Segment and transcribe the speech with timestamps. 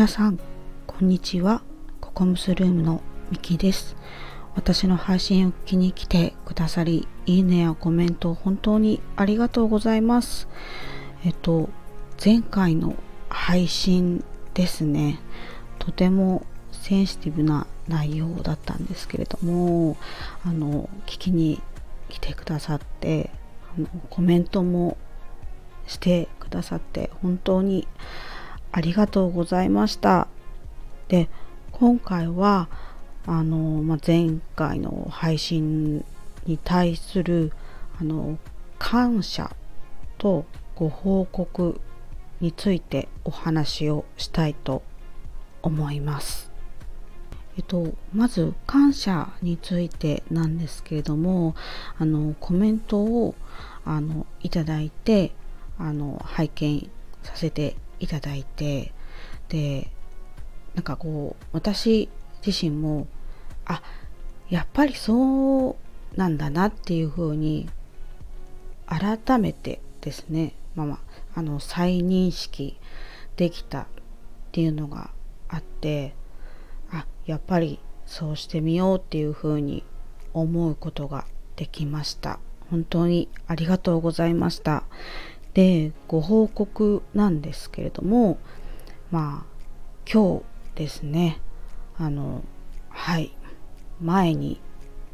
[0.00, 0.38] 皆さん
[0.86, 1.60] こんにちは。
[2.00, 3.96] ココムスルームのミキです。
[4.54, 10.48] 私の配信を聞きに来てくださりいいねやコメント本当にありがとうございます。
[11.22, 11.68] えっと
[12.24, 12.94] 前回の
[13.28, 14.24] 配信
[14.54, 15.20] ですね。
[15.78, 19.98] とてもセンシティブな内容だったんですけれども
[20.46, 21.60] あの聞きに
[22.08, 23.28] 来てくださって
[23.76, 24.96] あのコメントも
[25.86, 27.86] してくださって本当に
[28.72, 30.28] ありがとうございました
[31.08, 31.28] で
[31.72, 32.68] 今回は
[33.26, 36.04] あの、まあ、前回の配信
[36.46, 37.52] に対する
[38.00, 38.38] あの
[38.78, 39.54] 感謝
[40.18, 40.44] と
[40.74, 41.80] ご報告
[42.40, 44.82] についてお話をしたいと
[45.62, 46.50] 思います。
[47.58, 51.54] えっと、まず感謝についてなんですけれども
[51.98, 53.34] あのコメントを
[53.84, 55.32] あのいただいて
[55.78, 56.90] あの拝見
[57.22, 58.92] させていただいて
[59.48, 59.90] で
[60.74, 62.08] なんかこう私
[62.44, 63.06] 自身も
[63.66, 63.82] あ
[64.48, 65.76] やっぱりそう
[66.16, 67.68] なんだなっていうふうに
[68.86, 70.98] 改めてですね、まあ、まあ、
[71.36, 72.76] あの再認識
[73.36, 73.86] できたっ
[74.50, 75.10] ていうのが
[75.48, 76.14] あって
[76.90, 79.84] あやっぱりそうしてみようっていうふうに
[80.32, 82.40] 思うことができました。
[82.70, 84.84] 本当にありがとうございました。
[85.54, 88.38] でご報告なんですけれども
[89.10, 89.50] まあ
[90.10, 90.44] 今日
[90.76, 91.40] ですね
[91.96, 92.42] あの
[92.88, 93.32] はい
[94.00, 94.60] 前に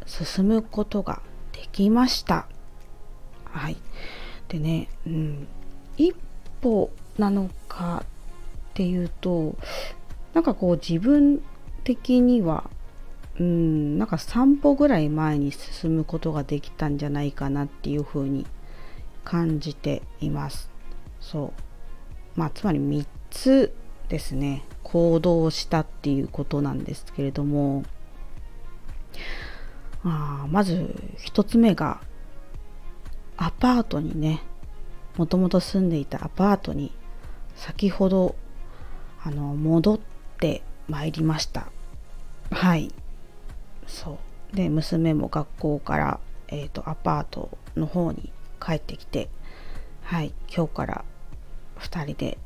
[0.07, 1.20] 進むことが
[1.53, 2.47] できました。
[3.45, 3.77] はい。
[4.48, 5.48] でね、うん、
[5.97, 6.14] 一
[6.61, 9.57] 歩なのかっていうと
[10.34, 11.42] なんかこう自分
[11.83, 12.70] 的には
[13.41, 18.47] うんなんか3歩ぐらい前に進むことができたんじゃないかなっていうふうに
[19.27, 20.70] 感じています。
[21.20, 21.52] そう。
[22.36, 23.74] まあつまり3つ
[24.08, 24.64] ですね。
[24.84, 27.83] 行動したっていうことなんですけれども。
[30.05, 32.01] あまず1つ目が
[33.36, 34.40] アパートにね
[35.17, 36.92] もともと住んでいたアパートに
[37.56, 38.36] 先ほど
[39.24, 40.01] あの戻っ
[40.39, 41.67] てまいりました。
[42.52, 42.95] はい。
[43.89, 44.20] そ
[44.52, 44.56] う。
[44.56, 49.28] で娘も学校から、えーとアパートの方に帰ってきて
[50.02, 51.05] はい今日から
[51.78, 52.39] 2人で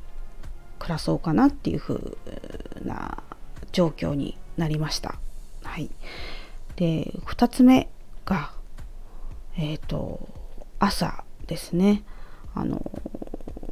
[0.79, 2.17] 暮らそうかなっていう風
[2.83, 3.23] な
[3.71, 5.15] 状況になりました。
[5.63, 5.89] はい、
[6.75, 7.89] で2つ目
[8.25, 8.51] が
[9.55, 10.27] えっ、ー、と
[10.79, 12.03] 朝ですね
[12.53, 12.91] あの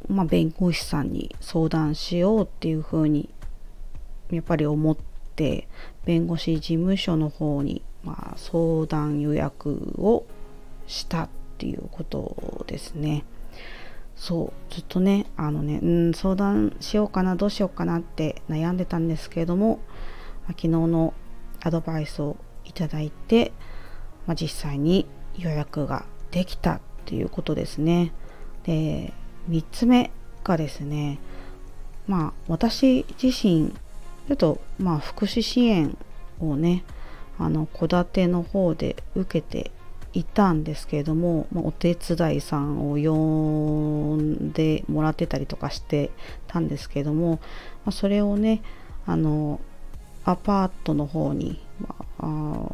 [0.08, 3.30] まあ、弁護士さんに相談しようっていうふうに
[4.30, 4.96] やっぱり思っ
[5.36, 5.68] て
[6.04, 10.26] 弁護士事務所の方に、まあ、相談予約を
[10.88, 11.28] したっ
[11.60, 13.24] ていうことですね。
[14.16, 19.80] そうずっとねあのねうん相談しようかなどうしようかなって悩んでたんですけれども、
[20.46, 21.14] ま、昨日の
[21.60, 23.52] アドバイスをいただいて、
[24.26, 25.06] まあ、実際に
[25.38, 28.12] 予約ができたっていうことですね。
[28.64, 29.12] で
[29.48, 30.10] 3つ目
[30.44, 31.18] がですね
[32.06, 33.70] まあ私自身
[34.28, 35.96] ちょっとまあ福祉支援
[36.40, 36.84] をね
[37.38, 39.70] あの戸建ての方で受けて
[40.12, 46.10] いたんですけれども、まあ、お手伝いさんを呼んでもらってたりとかして
[46.48, 47.40] たんですけれども、
[47.84, 48.62] まあ、それをね
[49.06, 49.60] あの
[50.24, 52.66] アパートの方に、まあ、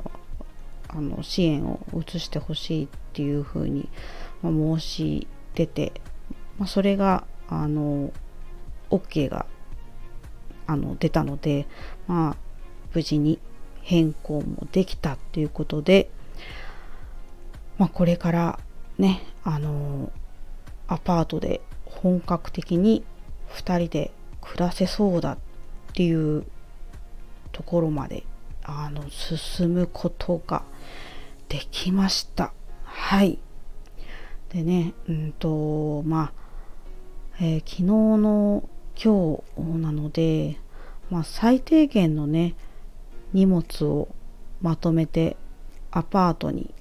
[0.89, 3.89] あの支援を移してほしいっていうふうに、
[4.43, 5.93] ま申し出て、
[6.59, 8.13] まあ、それがあの
[8.91, 9.47] OK が
[10.67, 11.67] あの出たので、
[12.07, 12.37] まあ、
[12.95, 13.39] 無事に
[13.83, 16.11] 変更もできたっていうことで、
[17.79, 18.59] まあ、これから
[18.99, 20.11] ねあの
[20.89, 23.05] アパートで本格的に
[23.51, 25.39] 2人で暮らせそうだっ
[25.93, 26.45] ていう
[27.53, 28.25] ところまで
[28.63, 30.63] あの進むことが
[31.49, 32.53] できました。
[32.85, 33.39] はい。
[34.51, 36.33] でねうんとまあ、
[37.41, 38.69] えー、昨日の
[39.03, 40.59] 今日なので、
[41.11, 42.55] まあ、最低限のね
[43.33, 44.09] 荷物を
[44.63, 45.37] まとめて
[45.91, 46.75] アパートに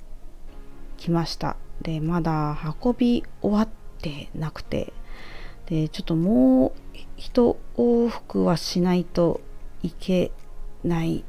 [0.97, 1.57] 来ました。
[1.81, 3.69] でまだ運び終わっ
[4.01, 4.93] てなくて。
[5.67, 9.41] でちょっともう一往復はしないと
[9.81, 10.31] いけ
[10.83, 11.23] ない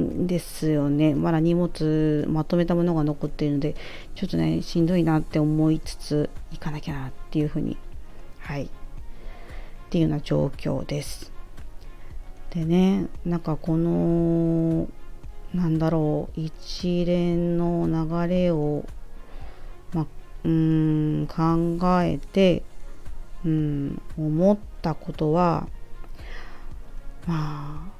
[0.00, 1.14] んですよね。
[1.14, 3.74] まだ荷物まとめたものが残っているので
[4.14, 7.76] ちょっとねしんどいなって思いつつ行かなきゃなっていうふうに
[8.38, 8.64] はい。
[8.64, 8.68] っ
[9.90, 11.32] ていうような状況です。
[12.50, 14.88] でねなんかこの
[15.54, 18.84] なんだろう一連の流れを、
[19.92, 20.06] ま、
[20.44, 22.62] うん考えて、
[23.44, 25.68] うん、思ったことは
[27.26, 27.98] まあ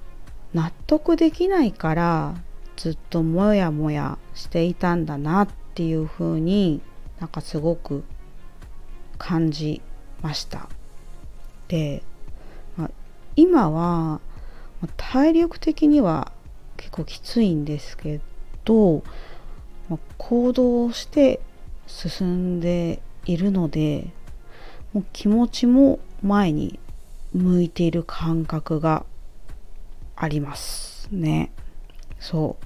[0.54, 2.34] 納得できないから
[2.76, 6.80] ずっともやもやしていたんだなっていうふうに
[7.18, 8.04] なんかすごく
[9.18, 9.82] 感じ
[10.22, 10.68] ました。
[11.66, 12.02] で、
[12.76, 12.90] まあ、
[13.36, 14.20] 今は
[14.96, 16.32] 体力的には
[16.78, 18.20] 結構きついんですけ
[18.64, 19.02] ど、
[19.90, 21.40] ま、行動して
[21.86, 24.08] 進んでいるので
[24.94, 26.80] もう気持ちも前に
[27.34, 29.04] 向いている感覚が
[30.16, 31.52] ありますね。
[32.18, 32.64] そう。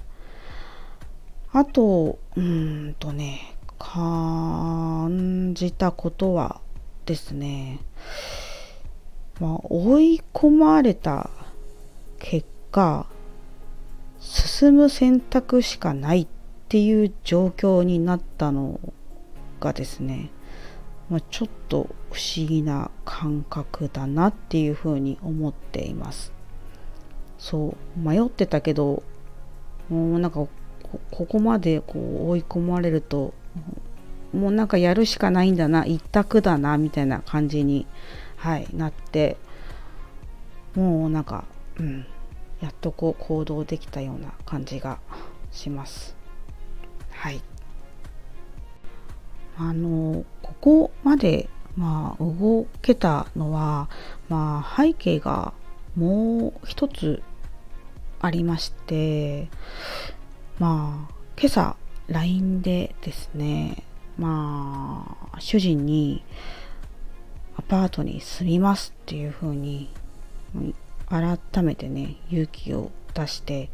[1.51, 6.61] あと、うんとね、感じたことは
[7.05, 7.79] ですね、
[9.39, 11.29] まあ、追い込まれた
[12.19, 13.05] 結果、
[14.23, 16.27] 進む選択しかないっ
[16.69, 18.79] ていう状況になったの
[19.59, 20.31] がですね、
[21.09, 26.31] まあ、ちょっと不思議な感覚だなっていうふうに思っています。
[27.37, 29.03] そう迷ってたけど
[29.89, 30.47] もうなんか
[31.11, 33.33] ここまでこう追い込まれると
[34.31, 37.85] もうなんかやるしかないんだな一択だなみたいな感じに、
[38.37, 39.35] はい、なって
[40.75, 41.43] もうなんか、
[41.77, 42.05] うん、
[42.63, 44.99] やっとこう行動できたような感じが
[45.51, 46.15] します。
[47.11, 47.41] はい
[49.57, 53.89] あのここまで、まあ、動けたのは、
[54.29, 55.53] まあ、背景が
[55.97, 57.21] もう一つ
[58.21, 59.49] ありまして
[60.57, 61.75] まあ今朝
[62.07, 63.83] LINE でですね
[64.17, 66.23] まあ主人に
[67.57, 69.89] アパートに住みますっていう風に
[71.13, 73.69] 改めてね勇気を出して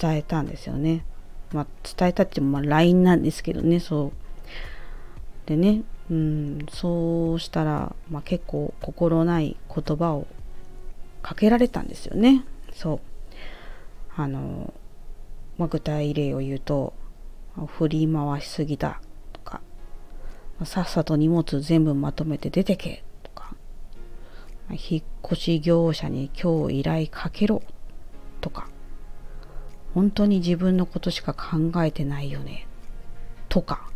[0.00, 1.04] 伝えたんですよね。
[1.52, 1.66] まあ、
[1.96, 4.12] 伝えたってもまあ LINE なんですけどねそう。
[5.46, 10.26] でね、うん、そうしたら、まあ、結構心ない言葉を
[11.22, 12.44] かけられたんですよね。
[12.72, 13.00] そう。
[14.16, 14.72] あの、
[15.58, 16.94] まあ、具体例を言うと
[17.66, 19.00] 振り回しすぎだ
[19.32, 19.60] とか
[20.64, 23.04] さっさと荷物全部まとめて出てけ
[24.76, 27.62] 引っ越し業者に今日依頼かけろ。
[28.40, 28.68] とか。
[29.94, 32.66] 本当に自分のことしか考えてないよね。
[33.48, 33.88] とか。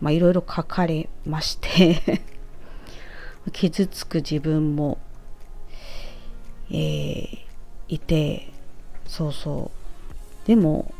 [0.00, 2.22] まあいろいろ書かれまして。
[3.52, 4.98] 傷つく自分も、
[6.70, 7.38] えー、
[7.88, 8.52] いて。
[9.06, 9.70] そうそ
[10.44, 10.46] う。
[10.46, 10.92] でも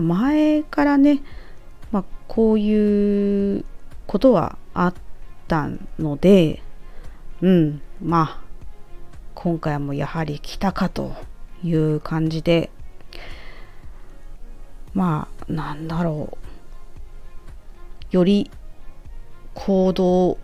[0.00, 1.20] 前からね、
[1.90, 3.64] まあ、こういう
[4.06, 4.94] ことはあっ
[5.46, 5.68] た
[5.98, 6.62] ので
[7.42, 8.40] うんまあ
[9.34, 11.14] 今回もやはり来たかと
[11.62, 12.70] いう感じで
[14.94, 16.36] まあなんだろ
[18.12, 18.50] うより
[19.54, 20.38] 行動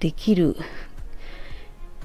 [0.00, 0.56] できる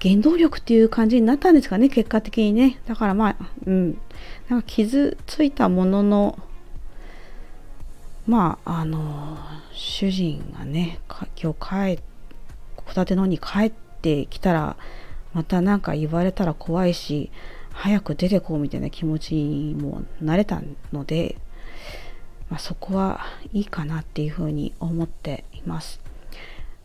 [0.02, 2.82] 原動力っていう感じになったんですかね、結果的にね。
[2.88, 3.36] だからまあ、
[3.68, 4.02] うん。
[4.50, 6.40] なんか傷ついたものの、
[8.26, 9.38] まあ、あの、
[9.74, 11.00] 主人がね、
[11.40, 12.12] 今日帰って、
[12.92, 14.78] 戸建てのに帰ってきたら、
[15.34, 17.32] また何か言われたら怖いし、
[17.72, 20.62] 早く出てこうみたいな気持ちにもなれた
[20.92, 21.38] ので、
[22.50, 23.22] まあ、そこは
[23.54, 26.02] いいかなっていうふうに思っています。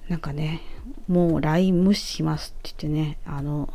[0.09, 0.63] なんかね、
[1.09, 3.69] もう LINE 無視しますって言ってね、あの、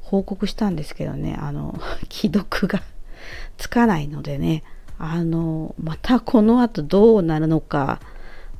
[0.00, 1.78] 報告したんですけどね、あの、
[2.10, 2.82] 既読が
[3.56, 4.64] つかないのでね、
[4.98, 8.00] あの、またこの後どうなるのか、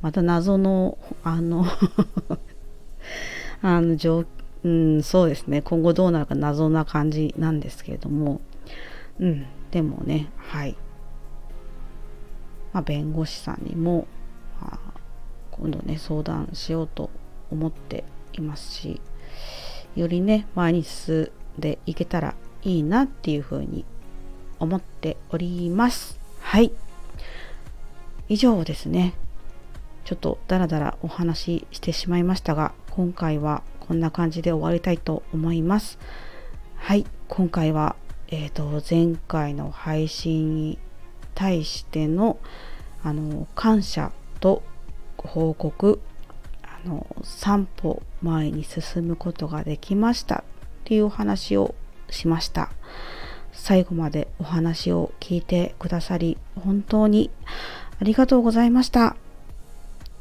[0.01, 1.67] また謎の、あの
[3.63, 4.25] あの、状
[4.63, 8.41] うん、そうですね、今後どうなるか謎な感じなんですけれども、
[9.19, 10.77] うん、でもね、はい。
[12.73, 14.07] まあ、弁護士さんにも、
[14.61, 14.79] まあ、
[15.51, 17.11] 今度ね、相談しようと
[17.51, 19.01] 思っていますし
[19.97, 23.85] よりね前に進んでいけたらいいなっていうふうに
[24.59, 26.21] 思っております。
[26.41, 26.71] はい。
[28.29, 29.15] 以上ですね。
[30.05, 35.99] ちょっとダラダラお話ししてしまいましたが今回はこんな感じで終わりたいと思います。
[36.77, 37.97] はい今回は
[38.33, 40.79] えーと、前回の配信に
[41.35, 42.39] 対しての
[43.03, 44.63] あの感謝と
[45.17, 46.01] ご報告
[46.63, 50.37] あの3歩前に進むことができました。
[50.37, 50.43] っ
[50.85, 51.75] ていうお話を
[52.09, 52.71] しました。
[53.53, 57.31] 最後までお話を聞いてくださり本当に
[58.01, 59.17] ありがとうございました。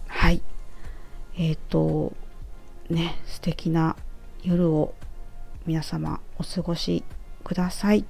[0.08, 0.42] はい。
[1.38, 2.14] えっ、ー、と
[2.90, 3.96] ね素敵な
[4.44, 4.94] 夜を
[5.66, 7.04] 皆様お過ごし
[7.44, 8.06] ください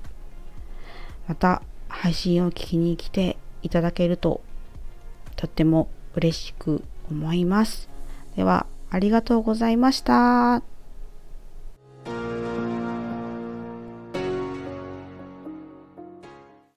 [1.28, 4.42] また配信を聞きに来ていただけると
[5.36, 7.90] とっても嬉しく思います。
[8.36, 10.79] では、ありがとうございました。